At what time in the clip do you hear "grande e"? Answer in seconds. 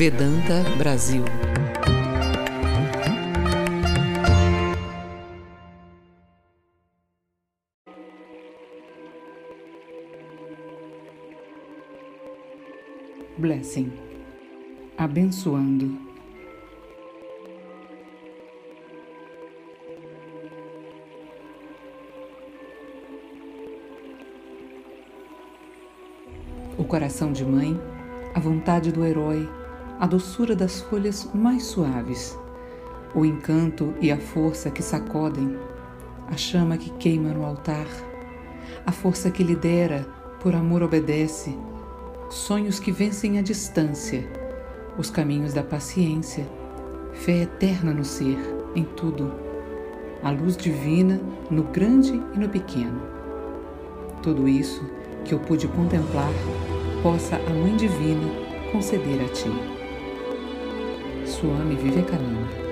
51.64-52.38